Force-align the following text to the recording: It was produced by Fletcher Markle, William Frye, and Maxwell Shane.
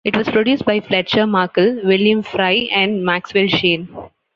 It 0.03 0.17
was 0.17 0.27
produced 0.27 0.65
by 0.65 0.79
Fletcher 0.79 1.27
Markle, 1.27 1.79
William 1.83 2.23
Frye, 2.23 2.67
and 2.73 3.05
Maxwell 3.05 3.45
Shane. 3.47 3.87